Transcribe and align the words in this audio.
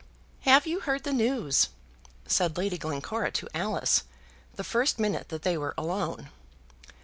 "Have 0.45 0.65
you 0.65 0.79
heard 0.79 1.03
the 1.03 1.13
news?" 1.13 1.67
said 2.25 2.57
Lady 2.57 2.75
Glencora 2.79 3.29
to 3.33 3.47
Alice, 3.53 4.01
the 4.55 4.63
first 4.63 4.97
minute 4.97 5.29
that 5.29 5.43
they 5.43 5.55
were 5.59 5.75
alone. 5.77 6.31